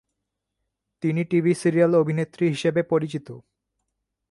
তিনি 1.03 1.21
TV 1.23 1.53
serial 1.53 1.91
অভিনেত্রী 1.95 2.45
হিসাবে 2.49 2.81
পরিচিত। 2.83 3.27